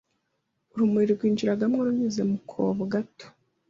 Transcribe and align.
urumuri 0.73 1.05
rwinjiragamo 1.13 1.77
runyuze 1.85 2.21
mu 2.29 2.37
kobo 2.49 2.83
gato 2.93 3.25